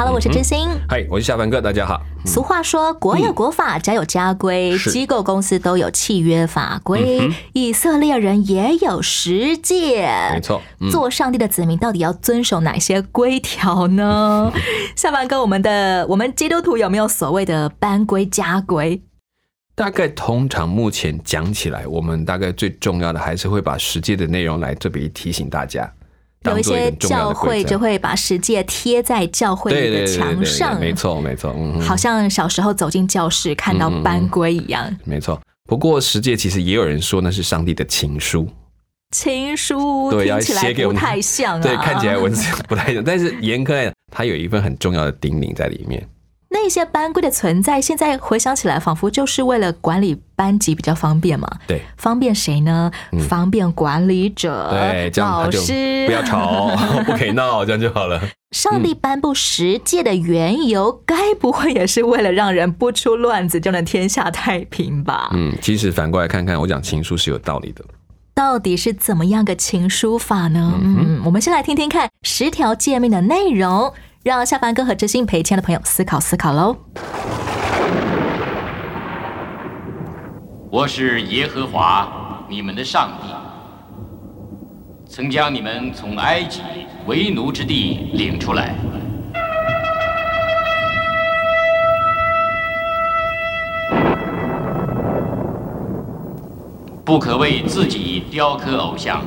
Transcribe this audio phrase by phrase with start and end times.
[0.00, 0.66] Hello，我是知心。
[0.88, 2.00] 嗨，我是夏凡哥，大家好。
[2.24, 10.32] 俗话说，国有国法，家有家规，是机构公司都有契约法规，以色列人也有实践。
[10.32, 14.50] 没错，嗯，做上帝的子民到底要遵守哪些规条呢？
[14.96, 19.02] 下凡哥，我们的我们基督徒有没有所谓的班规家规？
[19.74, 25.92] 大概通常目前讲起来，我们大概最重要的还是会把实际的内容来这边提醒大家，
[26.48, 34.96] 有一些教会就会把十诫贴在教会的对对对对墙上，没错没错，嗯，好像小时候走进教室看到班规一样。
[35.04, 35.38] 没错。
[35.68, 38.48] 不过十诫其实也有人说那是上帝的情书，
[39.14, 46.02] 情书对，要听起来不写给我们太像啊，对，看起来文字 不太像，但是严苛来讲，它有一份很重要的叮咛在里面。
[46.52, 51.48] 那些班规的存在，现在回想起来，仿佛就是为了管理班级比较方便嘛。
[51.66, 52.90] 对方便谁呢？
[53.28, 56.06] 方便管理者、嗯对，这样老师。
[56.06, 58.20] 不要吵， 不可以闹，这样就好了。
[58.50, 65.30] 上帝颁布十诫的缘由，该不会也是为了让人不出乱子就能天下太平吧？
[65.32, 67.84] 嗯，其实反过来看看，我讲情书是有道理的。
[68.34, 70.72] 到底是怎么样个情书法呢？
[70.82, 76.76] 嗯，我们先来听听看十条诫命的内容，让下班哥和知心陪亲爱的朋友思考思考喽。
[80.70, 83.28] 我是耶和华你们的上帝，
[85.10, 86.60] 曾将你们从埃及
[87.06, 88.74] 为奴之地领出来。
[97.06, 99.22] 不可为自己雕刻偶像，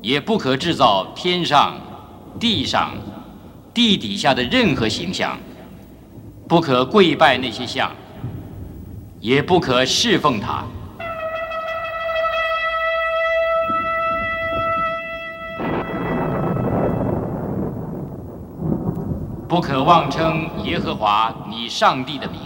[0.00, 1.76] 也不可制造天上、
[2.40, 2.90] 地上、
[3.74, 5.38] 地底下的任何形象，
[6.48, 7.90] 不可跪拜那些像。
[9.20, 10.64] 也不可侍奉他。
[19.48, 22.40] 不可妄称耶和华你上帝的名，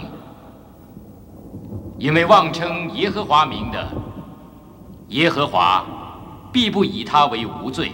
[1.97, 3.87] 因为妄称耶和华名的，
[5.07, 5.83] 耶和华
[6.51, 7.91] 必不以他为无罪。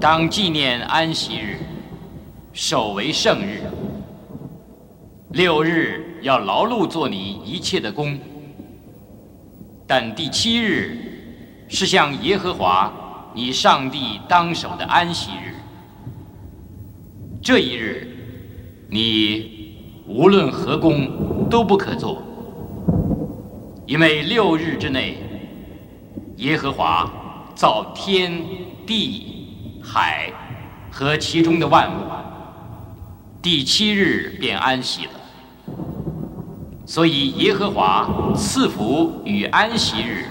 [0.00, 1.58] 当纪念安息日，
[2.54, 3.60] 守为圣日。
[5.32, 8.18] 六日要劳碌做你一切的工，
[9.86, 12.90] 但第七日是向耶和华
[13.34, 15.54] 你上帝当守的安息日。
[17.42, 18.08] 这一日，
[18.88, 19.74] 你
[20.06, 22.22] 无论何工都不可做，
[23.86, 25.18] 因为六日之内，
[26.38, 27.12] 耶和华
[27.54, 28.42] 造天
[28.86, 29.36] 地。
[29.82, 30.30] 海
[30.90, 32.04] 和其中的万物，
[33.40, 35.12] 第七日便安息了。
[36.86, 40.26] 所以耶和华赐福与安息日，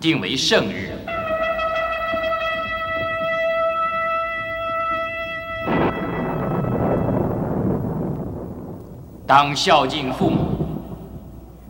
[0.00, 0.92] 定为圣日。
[9.26, 10.66] 当孝敬父母，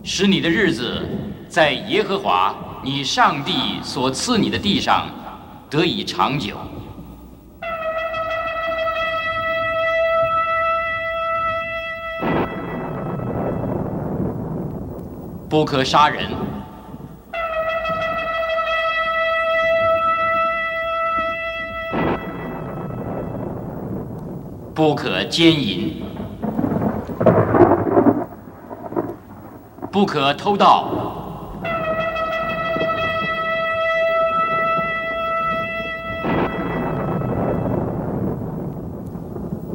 [0.03, 1.01] 使你的日子
[1.49, 5.07] 在耶和华你上帝所赐你的地上
[5.69, 6.55] 得以长久。
[15.49, 16.29] 不可杀人，
[24.75, 26.03] 不可奸淫，
[29.91, 30.85] 不可偷盗，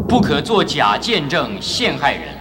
[0.06, 2.34] 不可作假见证陷害人。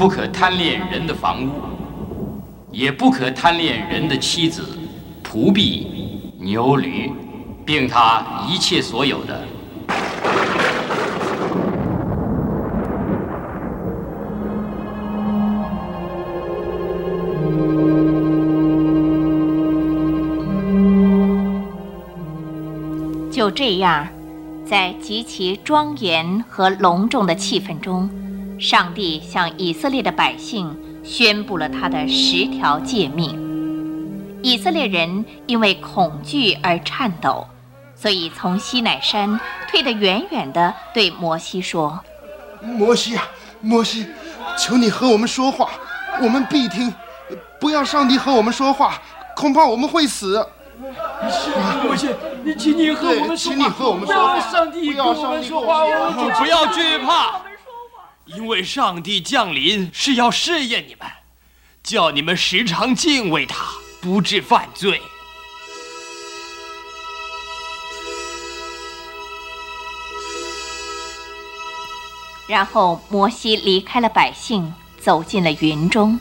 [0.00, 1.50] 不可贪恋人的房屋，
[2.72, 4.66] 也不可贪恋人的妻子、
[5.22, 7.12] 仆婢、牛驴，
[7.66, 9.44] 并他一切所有的。
[23.30, 24.08] 就这样，
[24.64, 28.08] 在极其庄严和隆重的气氛中，
[28.60, 33.48] 上帝向以色列的百姓宣布了他的十条诫命。
[34.42, 37.46] 以色列人因为恐惧而颤抖，
[37.94, 39.40] 所以从西乃山
[39.70, 42.00] 退得远远的，对摩西说
[42.60, 43.26] 摩西啊，
[43.62, 44.06] 摩西，
[44.58, 45.70] 求你和我们说话，
[46.22, 46.92] 我们必听。
[47.58, 49.00] 不要上帝和我们说话，
[49.34, 50.46] 恐怕我们会死。
[51.82, 52.08] 摩西，
[52.44, 57.40] 你请你和我们说话，请你和我们说不话要上帝不要跟我们上帝说话，们说话我们不要惧怕，
[58.36, 61.10] 因为上帝降临是要试验你们，
[61.82, 63.66] 叫你们时常敬畏他，
[64.00, 65.00] 不致犯罪。
[72.46, 76.20] 然后摩西离开了百姓，走进了云中，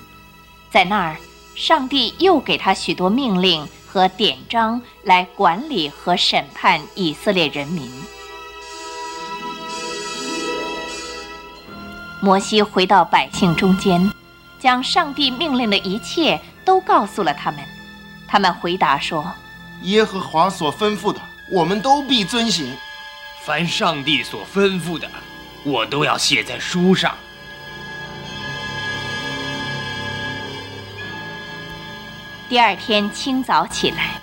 [0.71, 1.17] 在那儿，
[1.55, 7.91] 上帝又给他许多命令和典章来管理和审判以色列人民。
[12.21, 14.12] 摩西回到百姓中间，
[14.60, 17.62] 将上帝命令的一切都告诉了他们。
[18.27, 19.25] 他们回答说
[19.83, 21.19] 耶和华所吩咐的，
[21.51, 22.75] 我们都必遵行。
[23.45, 25.10] 凡上帝所吩咐的，
[25.63, 27.16] 我都要写在书上。
[32.50, 34.19] 第二天清早起来，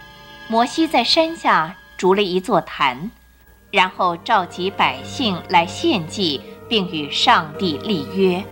[0.48, 3.10] 摩西在山下筑了一座坛，
[3.70, 8.44] 然后召集百姓来献祭，并与上帝立约。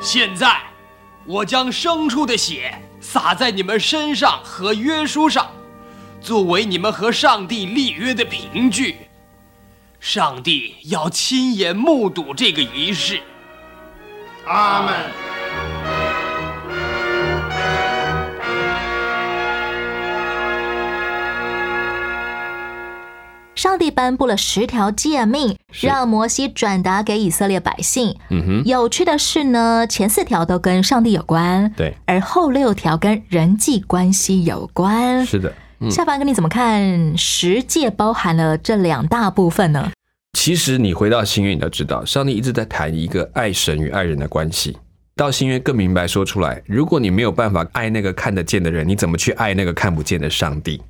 [0.00, 0.60] 现在，
[1.24, 5.50] 我将牲畜的血洒在你们身上和约书上，
[6.20, 8.96] 作为你们和上帝立约的凭据。
[9.98, 13.20] 上帝要亲眼目睹这个仪式。
[14.46, 15.25] 阿门。
[23.66, 28.16] 上帝颁布了十条诫命，让摩西转达给以色列百姓。
[28.30, 35.26] 嗯哼，有趣的是呢，前四条都跟上帝有关，对，而后六条跟人际关系有关。
[35.26, 35.52] 是的。
[35.80, 39.90] 嗯下凡哥，你怎么看十诫包含了这两大部分呢？
[40.34, 44.76] 其实你回到新约，你都知道，上帝一直在谈一个爱神与爱人的关系。
[45.16, 50.80] 到新约更明白说出来，如果你没有办法爱那个看得见的人，你怎么去爱那个看不见的上帝？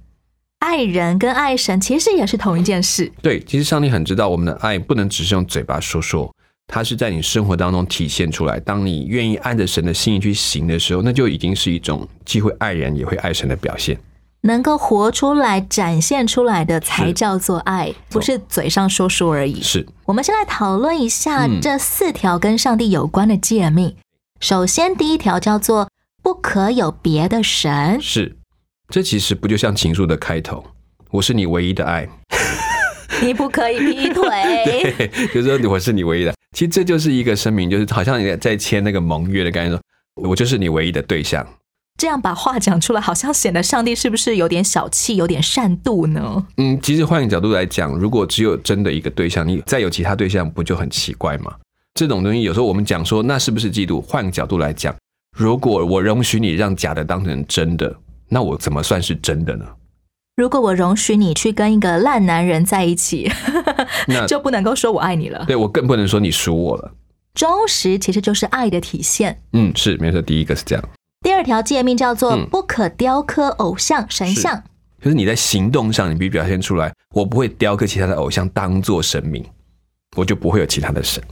[0.61, 3.11] 爱人跟爱神其实也是同一件事。
[3.23, 6.33] 对，其实上帝很知道我们的爱不能只是用嘴巴说说，
[6.67, 8.59] 它是在你生活当中体现出来。
[8.61, 13.99] 当你愿意按着神的心意去行的时候，那就已经是一种既会爱人也会爱神的表现。
[14.43, 19.61] 能够活出来、展现出来的才叫做爱，不是嘴上说说而已。
[19.61, 23.97] 是，我们先来讨论一下嗯这四条跟上帝有关的诫命。
[24.39, 25.89] 首先，第一条叫做
[26.23, 28.37] “不可有别的神是，
[28.89, 30.65] 这其实不就像情书的开头？
[31.11, 32.09] 我是你唯一的爱，”，
[33.23, 34.95] 你不可以劈腿。
[35.35, 36.35] 就是说我是你唯一的。
[36.53, 39.81] 其实这就是一个声明，就是好像你在签那个盟约的概念，说
[40.29, 41.47] 我就是你唯一的对象。
[41.99, 46.47] 这样把话讲出来，好像显得上帝是不是有点小气、有点善妒呢？
[46.59, 51.53] 嗯，其实换个角度来讲，如果只有真的一个对象，你再有其他对象，不就很奇怪吗？
[51.95, 54.01] 这种东西有时候我们讲说，那是不是嫉妒？
[54.01, 54.95] 换个角度来讲，
[55.37, 57.97] 如果我容许你让假的当成真的，
[58.29, 59.65] 那我怎么算是真的呢？
[60.37, 63.31] 如果我容许你去跟一个烂男人在一起，
[64.07, 65.45] 那就不能够说我爱你了。
[65.47, 66.93] 对我更不能说你输我了。
[67.35, 69.41] 忠实其实就是爱的体现。
[69.53, 70.85] 嗯，是没错，第一个是这样，
[71.23, 74.63] 第二条诫命叫做嗯不可雕刻偶像、神像。
[75.01, 79.45] 就是你在行动上，你必须表现出来，我不会雕刻其他的偶像当做神明，
[80.17, 81.23] 我就不会有其他的神。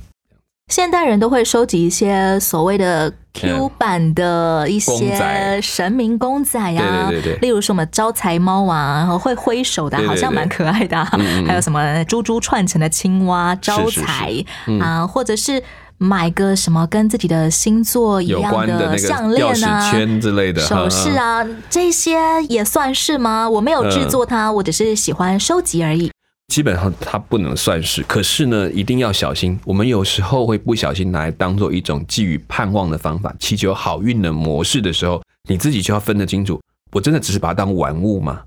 [0.73, 14.33] 现代人都会收集一些所谓的 Q 版的一些神明公仔啊，对对对对例如什么招财猫啊，然后会挥手的，好像蛮可爱的、啊，嗯嗯还有什么珠珠串成的青蛙招财
[14.67, 15.63] 嗯啊，或者是
[15.99, 19.91] 买个什么跟自己的星座一样的项链啊。
[19.93, 22.19] 圈之类的首饰啊，这些
[22.49, 23.49] 也算是吗？
[23.49, 26.11] 我没有制作它，我只是喜欢收集而已。
[26.49, 29.59] 基本上它不能算是，可是呢，一定要小心。
[29.65, 36.61] 我们有时候会不小心拿来当做一种寄予盼望的方法，祈求好运的模式的时候，你自己就要分得清楚，
[36.93, 38.43] 我真的只是把它当玩物吗？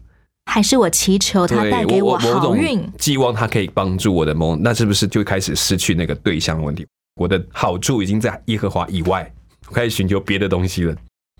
[0.46, 2.82] 还是我祈求它对带给我好运？
[2.98, 6.88] 寄望它可以帮助我的梦，那是不是就开始失去那个对象问题？
[7.20, 9.30] 我的好处已经在耶和华以外，
[9.68, 10.96] 我开始寻求别的东西了。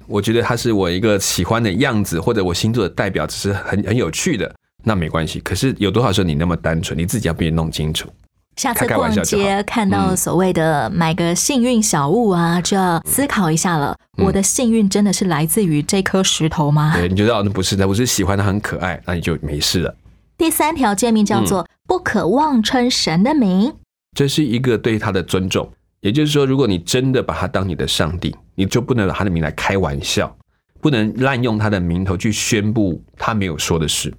[0.08, 4.54] 我觉得它是我一个喜欢的样子，或者我星座的代表，只是很很有趣的，
[4.88, 5.40] 那没关系。
[5.42, 8.10] 可是有多少时候你那么单纯，你自己要别弄清楚。
[8.56, 13.96] 下次逛街看到嗯所谓的买个幸运小物啊，就要思考一下了。
[14.18, 16.94] 嗯我的幸运真的是来自于这颗石头吗？
[16.96, 19.96] 对，你就知道那不是的，我是喜欢它很可爱，那你就没事了。
[20.38, 23.74] 第三条诫命叫做不可妄称神的名。
[24.16, 25.70] 这是一个对他的尊重。
[26.02, 30.36] 也就是说，如果你真的把他当你的上帝，你就不能拿他的名来开玩笑，
[30.80, 34.14] 不能滥用他的名头去宣布他没有说的事。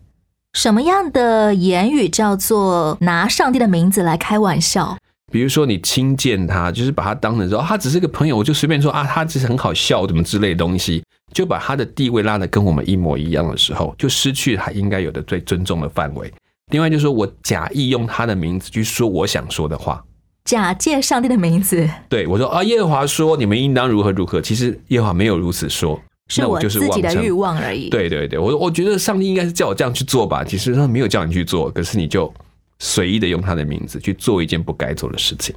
[0.55, 4.97] 什么样的言语叫做拿上帝的名字来开玩笑？
[5.31, 16.33] 比如说你轻贱他，就是把他当成说他只是个朋友，我就随便说啊，他只是很好笑，怎么之类的东西，就把他的地位拉得跟我们一模一样的时候，就失去他应该有的最尊重的范围。
[16.73, 20.03] 另外就是说我假意用他的名字去说我想说的话，
[20.47, 32.33] 假借上帝的名字，对我说啊，耶和华说你们应当如何如何，其实耶和华没有如此说，是我就是自己的欲望而已。，对对对，我我觉得上帝应该是叫我这样去做吧，其实他没有叫你去做，可是你就
[32.79, 35.55] 随意的用他的名字去做一件不该做的事情。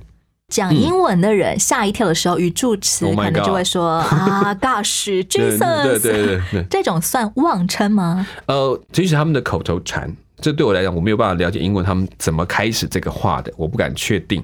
[0.47, 8.27] 讲英文的人吓一跳的时候，语助词 Oh 可能就会说啊，gosh 对 Jesus，对对对对，这种算妄称吗？
[8.47, 14.43] 呃，其实他们的口头禅，这对我来讲，我没有办法了解英文他们怎么开始这个话的，我不敢确定。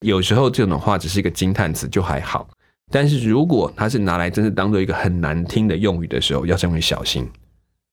[0.00, 2.48] 有时候这种话只是一个惊叹词就还好，
[2.92, 7.28] 但是如果它是拿来真是当做一个很难听的用语的时候，要稍微小心，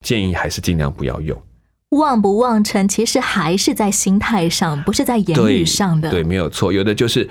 [0.06, 1.42] 建议还是尽量不要用。
[1.90, 6.10] 望不望尘，其实还是在心态上，不是在言语上的。
[6.10, 6.72] 对，没有错。
[6.72, 7.30] 有的就是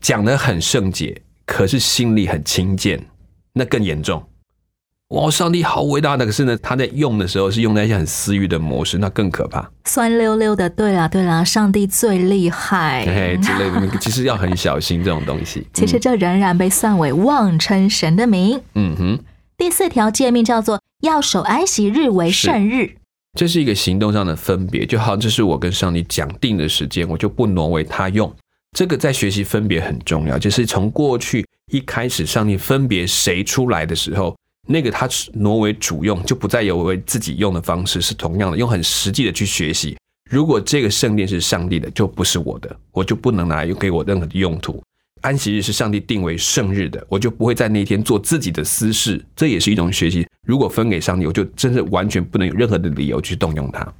[0.00, 3.00] 讲的很圣洁，可是心里很轻贱，
[3.52, 4.22] 那更严重。
[5.10, 9.68] 哇，上帝好伟大的，可是呢，他在用的时候是用在一些很私欲的模式，那更可怕。
[9.84, 10.70] 酸溜溜的。
[10.70, 13.04] 对啦对啦，上帝最厉害。
[13.04, 15.66] 嘿嘿 之类的，那个其实要很小心这种东西。
[15.74, 18.56] 其实这仍然被算为妄称神的名。
[18.76, 19.24] 嗯，嗯哼，
[19.58, 22.92] 第四条诫命叫做要守安息日为圣日。
[23.36, 28.32] 这是一个行动上的分别，就好像这是我跟上帝讲定的时间，我就不挪为他用。
[28.78, 34.36] 这个在学习分别很重要，就是从过去一开始上帝分别谁出来的时候，
[34.72, 39.96] 那个他挪为主用，就不再有为自己用的方式，是同样的，用很实际的去学习。
[40.30, 44.80] 如果这个圣殿是上帝的，就不是我的，我就不能拿来给我任何的用途。
[45.22, 50.24] 安息日是上帝定为圣日的，我就不会在那一天做自己的私事，这也是一种学习。
[50.46, 53.92] 如果分给上帝，我就真的完全不能有任何的理由去动用它。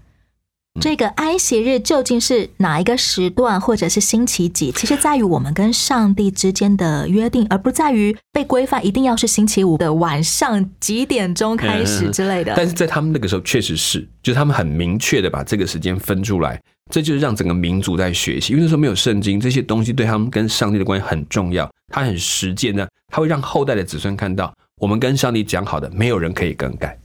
[0.81, 4.73] 这个安息日究竟是哪一个时段，或者是星期几？
[4.73, 12.55] 其实在于我们跟上帝之间的约定，而不在于被规范一定要是星期五的晚上几点钟开始之类的。
[12.57, 16.59] 但是在他们那个时候确实是，就是他们很明确的把这个时间分出来，
[16.91, 18.55] 这就是让整个民族在学习。
[18.55, 26.99] 因为那时候没有圣经，这些东西对他们跟上帝的关系很重要，它很实践呢，它会让后代的子孙看到，我们跟上帝讲好的，没有人可以更改。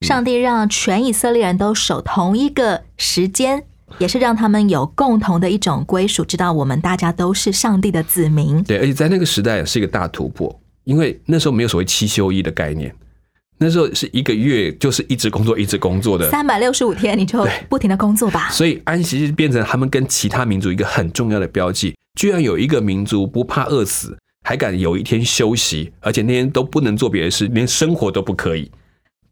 [0.00, 3.62] 上帝让全以色列人都守同一个时间，
[3.98, 8.62] 也是让他们有共同的一种归属，知道我们大家都是上帝的子民。
[8.64, 12.94] 对，而且在那个时代是一个大突破，因为那时候没有所谓七休一的概念，
[13.58, 18.48] 那时候是一个月就是一直工作一直工作的，三百六十五天，你就不停的工作吧。
[18.50, 21.94] 所以安息日变成他们跟其他民族一个很重要的标记。
[22.18, 28.70] 居然有一个民族不怕饿死，还敢有一天休息，而且那天都不能做别的事，连生活都不可以。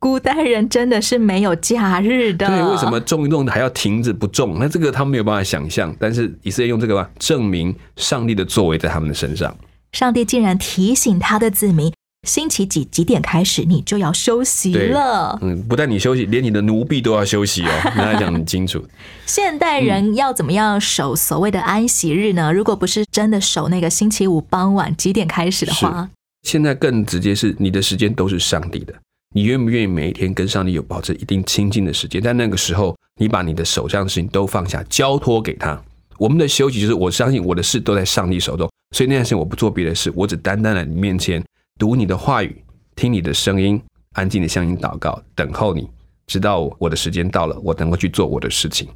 [0.01, 2.47] 古代人真的是没有假日的。
[2.47, 4.57] 对，为什么种一种还要停止不种？
[4.61, 5.95] 那这个他们没有办法想象。
[5.99, 9.57] 但是以色列用这个吧，证明上帝的作为在他们的身上。
[9.93, 11.93] 上帝竟然提醒他的子民，
[12.29, 15.39] 星期几几点开始，你就要休息了。
[15.43, 17.71] 嗯，不但你休息，连你的奴婢都要休息哦。
[17.85, 18.85] 跟他讲很清楚。
[19.27, 22.53] 现代人要怎么样守所谓的安息日呢？
[22.53, 26.09] 如果不是真的守那个星期五傍晚几点开始的话，
[26.43, 28.95] 现在更直接是你的时间都是上帝的，
[29.35, 32.21] 你愿不愿意每一天跟上帝有保持一定亲近的时间？
[32.23, 35.81] 在那个时候，你把你的手上的事情都放下，交托给他。
[36.19, 41.45] 我们的休息就是我相信我的事都在上帝手中，所以那段时间我不做别的事，我只单单在你面前
[41.79, 42.57] 读你的话语，
[42.97, 43.81] 听你的声音，
[44.15, 45.89] 安静的向你祷告，等候你，
[46.27, 48.89] 直到我的时间到了，我能够去做我的事情。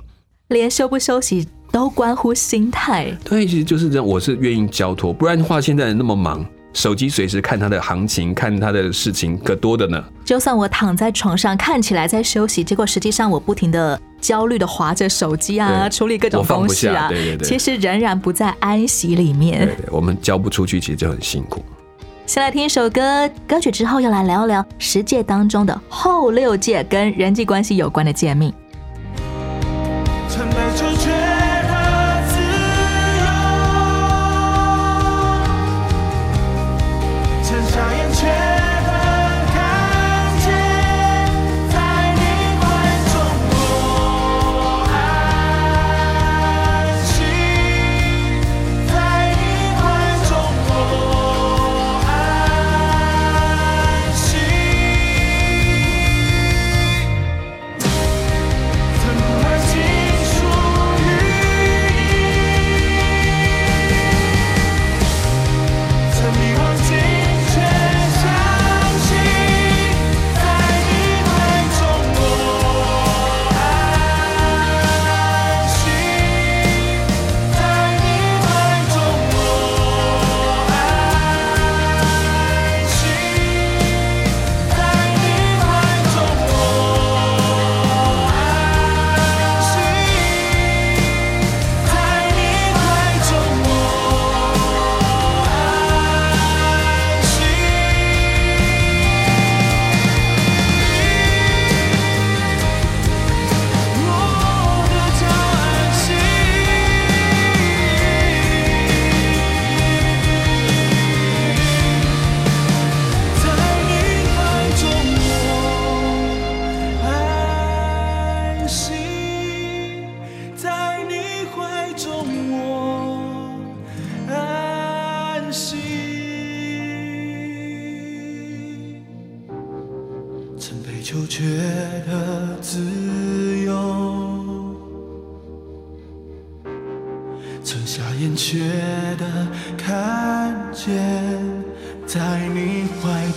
[0.48, 3.10] 连休不休息都关乎心态。
[3.24, 10.02] 对，其实就是这样，我是愿意交托，不然的话，现在人那么忙，手机随时看它的行情，看它的事情，可多的呢。
[10.24, 19.66] 就算我躺在床上看起来在休息，结果实际上我不停的焦虑的划着手机啊，处理各种东西啊，下对对对其实仍然不在安息里面。
[19.66, 21.62] 对对，我们交不出去，其实就很辛苦。
[22.24, 28.50] 先来听一首歌，歌曲之后要来聊聊十诫当中的后六诫跟人际关系有关的诫命。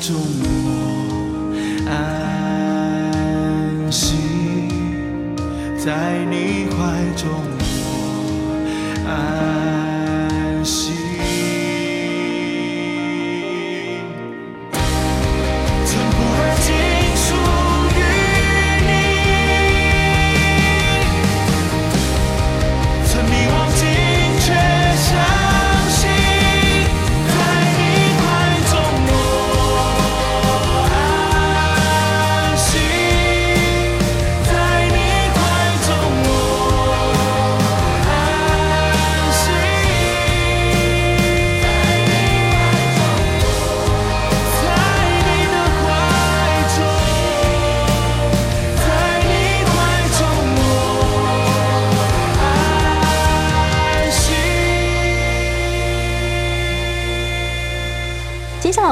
[0.06, 0.55] 怀中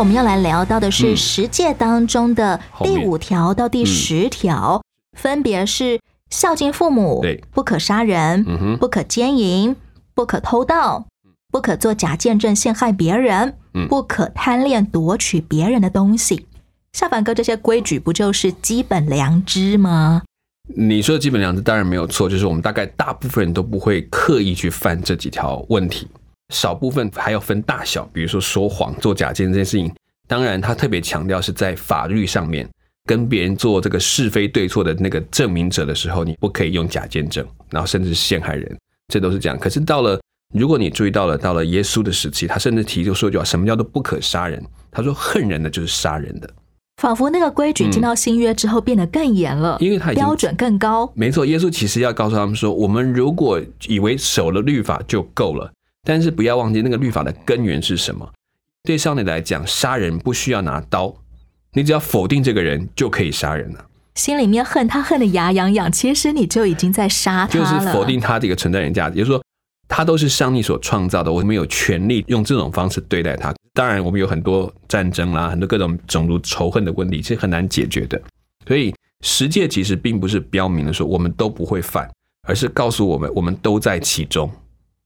[0.03, 1.15] 我们要来聊到的是嗯。
[1.15, 4.83] 十诫当中的第五条到第十条，
[5.17, 5.97] 分别是
[6.29, 7.41] 孝敬父母，对。
[7.51, 9.73] 不可杀人，嗯不可奸淫，
[10.13, 11.05] 不可偷盗，
[11.49, 13.87] 不可做假见证陷害别人，嗯。
[13.87, 16.47] 不可贪恋夺取别人的东西。
[16.91, 20.23] 下凡哥，这些规矩不就是基本良知吗？
[20.75, 26.09] 你说的基本良知当然没有错，就是我们大概大部分人都不会刻意去犯这几条问题，
[26.49, 29.93] 少部分还要分大小，比如说说谎、做假见这件事情。
[30.27, 32.67] 当然，他特别强调是在法律上面
[33.05, 38.77] 跟别人做这个是非对错的那个证明者的时候，你不可以用假见证，然后甚至是陷害人，
[39.09, 39.57] 这都是这样。
[39.57, 40.19] 可是到了
[40.53, 44.63] 如果你注意到了，到了耶稣的时期，他甚至提出说一句话：什么叫做不可杀人？
[44.91, 46.49] 他说恨人的就是杀人的。
[47.01, 51.11] 仿佛那个规矩嗯进到新约之后变得更严了，因为他标准更高。
[51.15, 55.69] 没错，耶稣其实要告诉他们说，我们如果以为守了律法就够了，
[56.03, 58.29] 但是不要忘记那个律法的根源是什么。
[58.83, 61.15] 对上帝来讲，杀人不需要拿刀，
[61.71, 63.85] 你只要否定这个人就可以杀人了，
[64.15, 67.63] 心里面恨他恨得牙痒痒，其实你就已经在杀他就。
[67.65, 69.41] 是否定他这个存在人价值，也就是说，
[69.87, 73.53] 他都是上帝所创造的，我们有权利用这种方式对待他。
[73.73, 78.21] 当然，我们有很多战争啦，很多各种种族仇恨的问题是很难解决的。
[78.67, 82.09] 所以，十诫其实并不是标明的说我们都不会犯，
[82.45, 84.51] 而是告诉我们我们都在其中。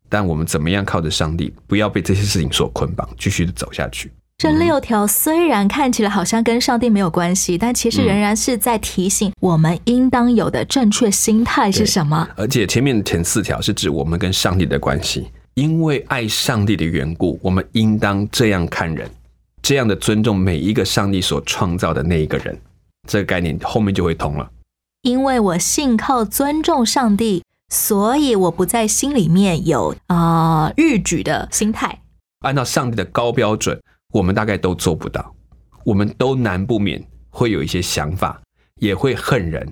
[0.10, 4.12] 但我们怎么样靠着上帝，不要被这些事情所捆绑，继续的走下去。
[4.38, 12.28] 这六条虽然看起来好像跟上帝没有关系，但其实仍然是在提醒我们应当有的正确心态是什么。
[12.36, 19.10] 而且前面前四条是指我们跟上帝的关系，因为爱上帝的缘故，我们应当这样看人，
[19.64, 22.56] 这样的尊重每一个上帝所创造的那一个人。
[23.08, 24.48] 这个概念后面就会通了。
[25.02, 32.02] 因为我信靠尊重上帝，所以我不在心里面有啊、呃逾矩的心态。
[32.40, 33.80] 按照上帝的高标准，
[34.14, 35.36] 我们大概都做不到，
[35.84, 38.42] 我们都难不免会有一些想法，
[38.80, 39.68] 也会恨人，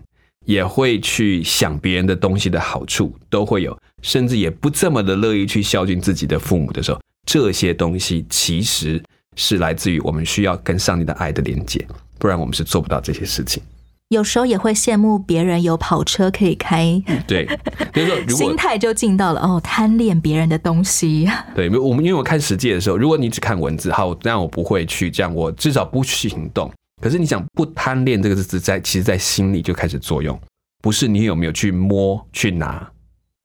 [0.46, 9.02] 也会去想别人的东西的好处，都会有，甚至也不这么的乐意去孝敬自己的父母的时候，这些东西其实
[9.36, 11.88] 是来自于我们需要跟上帝的爱的连接，
[12.20, 13.64] 不然我们是做不到这些事情。
[14.10, 17.46] 有时候也会羡慕别人有跑车可以开，对，
[17.92, 21.28] 比如说如果心态就进到了哦，贪恋别人的东西。
[21.56, 26.72] 对，我们因为我看实际的时候，如果你只看文字，好，那我不会去这样，我至少不去行动。
[27.02, 30.40] 可是你想不贪恋这个字在，其实在心里就开始作用，
[30.84, 32.88] 不是你有没有去摸去拿。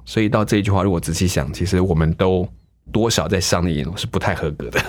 [0.05, 2.47] 所以到这一句话，如果仔细想，其实我们都
[2.93, 4.81] 多少在上帝眼中是不太合格的。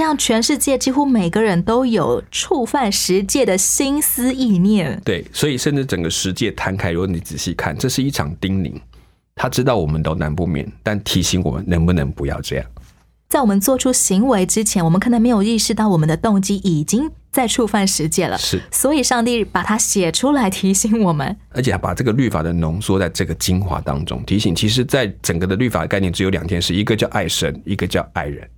[0.00, 4.98] 这样，全世界几乎每个人都有触犯十戒的心思意念。
[5.04, 8.72] 对，所以甚至整个世界摊开，如果你仔细看，这是一场叮咛。
[9.34, 12.64] 他知道我们都难不免，但提醒我们能不能不要这样。
[13.28, 18.38] 在我们做出行为之前，我们可能没有意识到我们的动机已经在触犯十戒了。
[18.38, 21.36] 是，所以上帝把它写出来提醒我们。
[21.50, 28.48] 而且把这个律法的浓缩在这个精华当中，提醒，其实，在整个的律法概念只有两件事，一个叫爱神，一个叫爱人。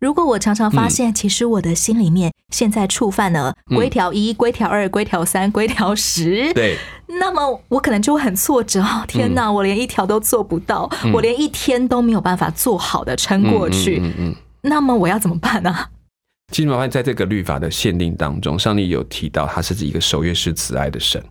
[0.00, 8.80] 如果我常常发现，其实我的心里面现在触犯了规条一、规条二、规条三、规条十，对，那么我可能就会很挫折。
[8.82, 14.00] 哦天哪，我连一条都做不到，我连一天都没有办法做好的撑过去。
[14.02, 14.34] 嗯嗯。
[14.62, 15.76] 那么我要怎么办呢？
[16.50, 21.22] 其实麻烦在这个律法的限定当中，上帝有提到他是一个守约是慈爱的神，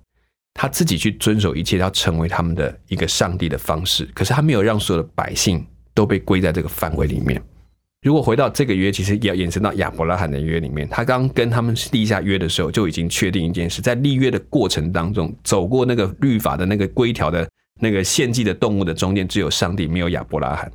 [0.54, 4.08] 他自己去遵守一切，要成为他们的一个上帝的方式。
[4.14, 7.42] 可是他没有让所有的百姓都被归在这个范围里面。
[8.02, 10.88] 如果回到这个约，其实要延伸到亚伯拉罕的约里面。
[10.88, 17.50] 他刚跟他们立下约的时候，就已经确定一件事：在立约的过程当中，走过那个律法的那个规条的
[17.82, 20.72] 那个献祭的动物的中间，只有上帝，没有亚伯拉罕。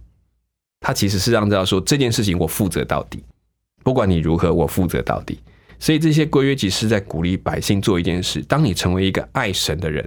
[0.81, 3.25] 他其实是让知道说这件事情我负责到底，
[3.83, 5.39] 不管你如何，我负责到底。
[5.79, 10.07] 所以这些规约其实是在鼓励百姓做一件事：当你成为一个爱神的人，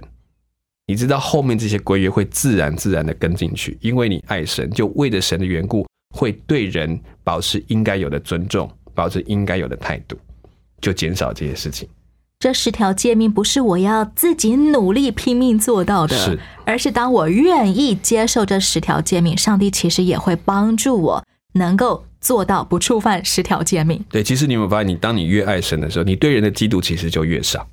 [0.86, 5.84] 你知道后面这些规约会自然自然的跟进去，因为你爱神，就为了神的缘故。
[6.18, 10.16] 会对人保持应该有的尊重，保持应该有的态度，
[10.80, 11.88] 就减少这些事情。
[12.40, 24.04] 这十条诫命不是我要自己努力拼命做到的，是，而是当我愿意接受这十条诫命，上帝其实也会帮助我能够做到不触犯十条诫命。
[24.10, 27.64] 对，其实你有没有发现，你当你越爱神的时候，你对人的嫉妒其实就越少。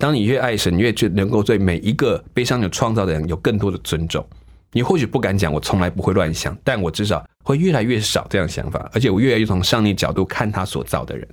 [0.00, 4.24] 当你越爱神，越就能够对每一个悲伤有创造的人有更多的尊重。
[4.72, 11.28] 你或许不敢讲，我从来不会乱想，但我至少会越来越少这样想法，而且我越来越从上帝角度看他所造的人。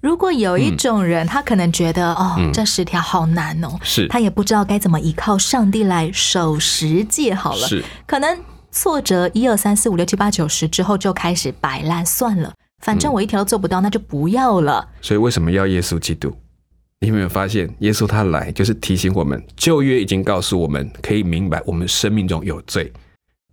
[0.00, 7.34] 如果有一种人，他可能觉得哦，这十条好难哦，是他也不知道该怎么依靠上帝来守十戒。
[7.34, 8.38] 好了，是可能
[8.70, 12.52] 挫折一二三四五六七八九十之后就开始摆烂，算了，
[12.84, 14.86] 反正我一条都做不到，那就不要了。
[15.00, 16.36] 所以为什么要耶稣基督？
[17.04, 22.90] 你有没有发现，耶稣他来就是提醒我们，旧约已经告诉我们，可以明白我们生命中有罪，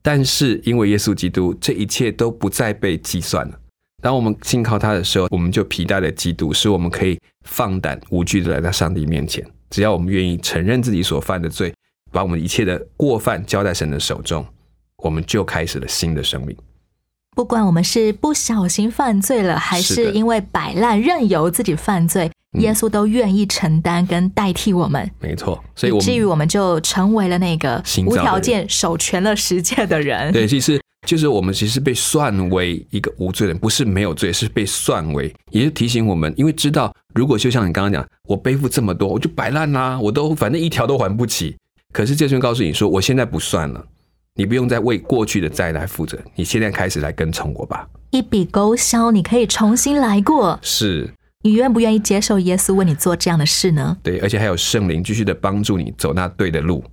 [0.01, 3.59] 但是因为耶稣基督，这一切都不再被计算了。
[4.01, 9.45] 当我们信靠他的时候，我们就皮带了基督，使我们可以放胆无惧的来到上帝面前。
[9.69, 11.73] 只要我们愿意承认自己所犯的罪，
[12.09, 14.45] 把我们一切的过犯交在神的手中，
[14.97, 16.55] 我们就开始了新的生命。
[17.35, 22.31] 不管我们是不小心犯罪了，还是因为摆烂任由自己犯罪。
[22.59, 30.33] 耶稣都愿意承担跟代替我们，没错，所以至于我们就成为了那个无条件守全了十诫的人。
[30.33, 41.55] 对，其实就是我们其实被算为一个无罪人，不是没有罪，是被算为，也是提醒我们，因为知道如果就像你刚刚讲，我背负这么多，我就摆烂啦，我都反正一条都还不起。
[41.93, 43.81] 可是这尊告诉你说，我现在不算了，
[44.35, 50.59] 你不用再为过去的债来负责，你现在开始来跟从我吧，一笔勾销，你可以重新来过。
[50.61, 51.09] 是。
[51.43, 53.97] 你愿不愿意接受耶稣为你做这样的事呢？
[54.03, 56.83] 对，而且还有圣灵继续的帮助你走那对的路，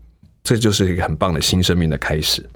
[0.42, 2.48] 这就是一个很棒的新生命的开始。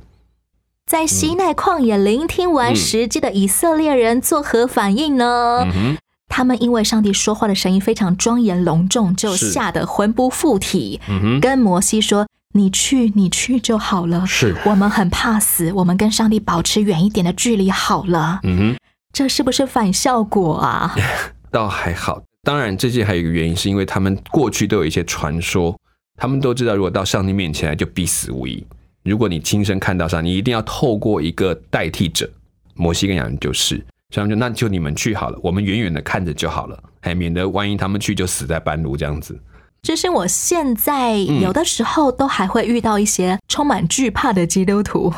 [0.87, 5.67] 在西奈旷野聆听完实际的以色列人作何反应呢？
[6.29, 10.99] 他们因为上帝说话的声音非常庄严隆重，就吓得魂不附体，
[11.41, 18.41] 跟摩西说：“你去，你去就好了。”是我们很怕死，我们跟上帝保持远一点的距离好了。
[18.45, 18.77] 嗯哼，
[19.13, 20.95] 这是不是反效果啊？
[21.53, 25.79] 倒还好，当然这些还有一个原因，是因为他们过去都有一些传说，
[26.17, 28.67] 他们都知道，如果到上帝面前来，就必死无疑。
[29.05, 32.29] 如果你亲身看到上，你一定要透过一个代替者，
[32.75, 33.77] 摩西跟亚伦就是，
[34.11, 39.39] 所以他们就那就你们去好了，我们远远的看着就好了，还免得万一他们去就死在半路这样子。
[39.83, 45.13] 就是我现在有的时候都还会遇到一些充满惧怕的基督徒，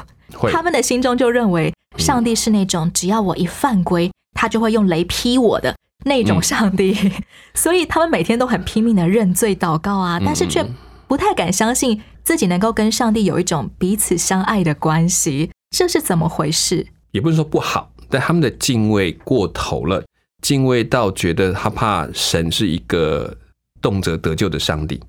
[0.51, 5.77] 他们的心中就认为上帝是那种只要我一犯规，他就会用雷劈我的。
[6.05, 6.97] 那种上帝，
[7.55, 10.65] 所以他们每天都很拼命的认罪祷告啊，但是却
[11.07, 16.87] 不太敢相信自己能够跟上帝有一种彼此相爱的关系，这是怎么回事？
[17.13, 20.05] 也不是说不好，但他们的敬畏过头了，
[20.43, 23.37] 敬畏到觉得他怕神是一个
[23.81, 25.01] 动辄得救的上帝，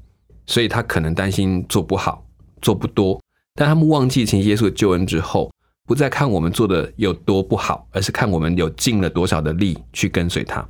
[0.45, 2.23] 所以他可能担心做不好、
[2.61, 3.19] 做不多，
[3.55, 5.51] 但他们忘记从耶稣的救恩之后。
[5.85, 10.65] 不再看我们做的有多不好，而是看我们有尽了多少的力去跟随他。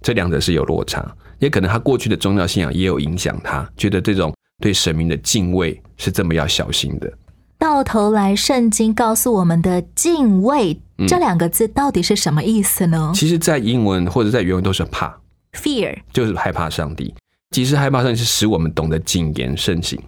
[0.00, 1.06] 这两者是有落差，
[1.38, 7.12] 也可能他过去的宗教信仰也有影响他，觉得这种对神明的敬畏是这么要小心的。
[7.58, 13.12] 到头来，圣经告诉我们的“敬畏”这两个字到底是什么意思呢？
[13.14, 15.18] 其实，在英文或者在原文都是怕
[15.52, 17.14] （fear），就是害怕上帝。
[17.52, 19.98] 其实害怕上帝是使我们懂得谨言慎行，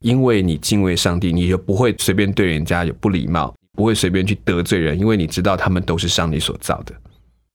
[0.00, 3.54] 因为你敬畏上帝，你就不会随便对人家有不礼貌。
[3.78, 6.92] 不会随便去得罪人，因为你知道他们都是上帝所造的。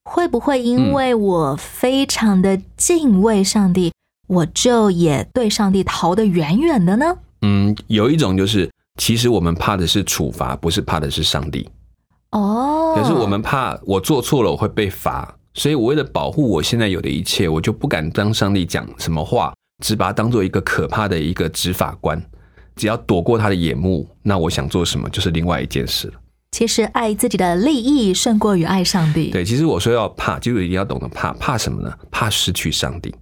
[0.06, 3.92] 会不会因为我非常的敬畏上帝，
[4.30, 7.18] 我就也对上帝逃得远远的呢？
[7.42, 11.68] 嗯，有一种就是，其实我们怕的是处罚，不是怕的是上帝。
[12.32, 22.24] 哦，可是我们怕我做错了我会被罚，所以我为了保护我现在有的一切，我就不敢当上帝讲什么话，只把它当做一个可怕的一个执法官。
[22.76, 26.14] 只要躲过他的眼目，那我想做什么就是另外一件事了。
[26.52, 29.32] 其实爱自己的利益胜过于爱上帝。
[29.32, 31.34] 对，其实我说要怕，就一定要懂得怕。
[31.34, 31.92] 怕什么呢？
[32.12, 33.14] 怕失去上帝，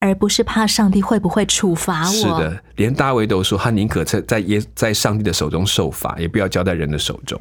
[0.00, 2.12] 而不是怕上帝会不会处罚我。
[2.12, 7.40] 是的，连大卫都说，他宁可在在耶在上帝的手中受罚，也不要交在人的手中。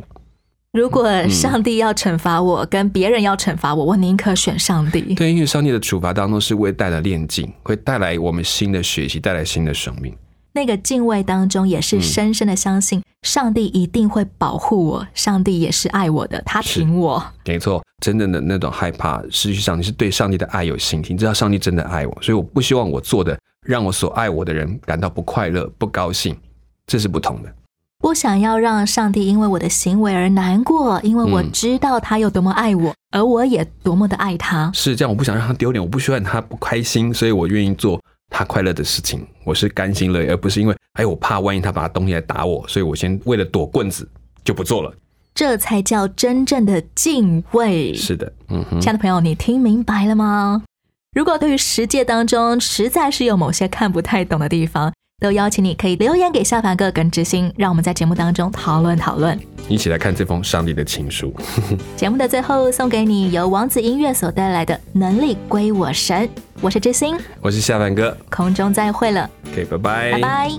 [0.71, 5.15] 如果上帝要惩罚我，跟别人要惩罚我，我宁可选上帝。
[5.15, 10.13] 对，因为上帝的处罚当中是会带来炼净，会带来我们新的学习，带来新的生命。
[10.55, 17.21] 那个敬畏当中，也是深深的相信上帝一定会保护我，上帝也是爱我的，他挺我。
[17.45, 23.37] 没错，真正的那种害怕失去上帝，是对上帝的爱有信心，知道上帝真的爱我，所以我不希望我做的
[23.67, 26.33] 让我所爱我的人感到不快乐、不高兴，
[26.87, 27.53] 这是不同的。
[27.99, 34.71] 不想要让上帝因为我的行为而难过，因为我知道他有多么爱我，而我也多么的爱他。
[34.73, 39.25] 是这样，我不想让他丢脸，我不希望他不开心，所以我愿意做他快乐的事情。
[39.43, 44.07] 我是甘心乐意，而不是因为哎，我怕万一他把东西来打我，所以我先为了躲棍子
[44.43, 44.93] 就不做了。
[45.33, 47.93] 这才叫真正的敬畏。
[47.93, 50.63] 是的，嗯哼，亲爱的朋友，你听明白了吗？
[51.13, 59.39] 如果对于十诫当中实在是有某些看不太懂的地方，都邀请你可以留言给下凡哥跟知心，让我们在节目当中讨论讨论。
[59.69, 61.33] 一起来看这封上帝的情书。
[61.95, 66.27] 节目的最后送给你由王子音乐所带来的《能力归我神》，
[66.59, 70.51] 我是知心，我是下凡哥，空中再会了，OK，拜拜，拜拜。